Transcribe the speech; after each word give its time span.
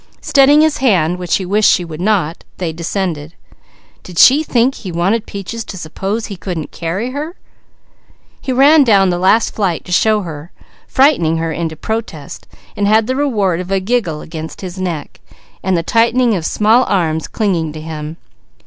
Steadying 0.19 0.61
his 0.61 0.81
arm, 0.81 1.15
which 1.19 1.35
he 1.35 1.45
wished 1.45 1.69
she 1.69 1.85
would 1.85 2.01
not, 2.01 2.43
they 2.57 2.73
descended. 2.73 3.35
Did 4.01 4.17
she 4.17 4.41
think 4.41 4.73
he 4.73 4.91
wanted 4.91 5.27
Peaches 5.27 5.63
to 5.65 5.77
suppose 5.77 6.25
he 6.25 6.35
couldn't 6.37 6.71
carry 6.71 7.11
her? 7.11 7.35
He 8.41 8.51
ran 8.51 8.83
down 8.83 9.11
the 9.11 9.19
last 9.19 9.53
flight 9.53 9.85
to 9.85 9.91
show 9.91 10.21
her, 10.23 10.51
frightening 10.87 11.37
her 11.37 11.51
into 11.51 11.75
protest, 11.75 12.47
and 12.75 12.87
had 12.87 13.05
the 13.05 13.15
reward 13.15 13.59
of 13.59 13.69
a 13.69 13.79
giggle 13.79 14.21
against 14.21 14.61
his 14.61 14.79
neck 14.79 15.19
and 15.61 15.77
the 15.77 15.83
tightening 15.83 16.33
of 16.35 16.47
small 16.47 16.83
arms 16.85 17.27
clinging 17.27 17.71
to 17.73 17.79
him. 17.79 18.17